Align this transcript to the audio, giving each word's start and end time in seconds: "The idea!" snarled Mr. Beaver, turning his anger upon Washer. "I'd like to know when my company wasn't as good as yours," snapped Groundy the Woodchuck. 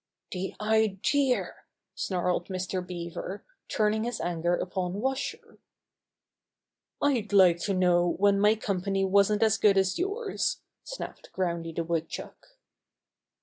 "The 0.31 0.55
idea!" 0.59 1.53
snarled 1.93 2.47
Mr. 2.47 2.83
Beaver, 2.83 3.45
turning 3.67 4.03
his 4.03 4.19
anger 4.19 4.55
upon 4.55 4.99
Washer. 4.99 5.59
"I'd 6.99 7.31
like 7.31 7.59
to 7.59 7.75
know 7.75 8.13
when 8.17 8.39
my 8.39 8.55
company 8.55 9.05
wasn't 9.05 9.43
as 9.43 9.59
good 9.59 9.77
as 9.77 9.99
yours," 9.99 10.61
snapped 10.83 11.31
Groundy 11.33 11.71
the 11.71 11.83
Woodchuck. 11.83 12.57